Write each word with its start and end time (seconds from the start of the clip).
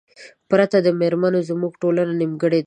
پرته 0.49 0.77
د 0.85 0.87
میرمنو 0.99 1.39
زمونږ 1.49 1.73
ټولنه 1.81 2.13
نیمګړې 2.21 2.57
ده 2.59 2.59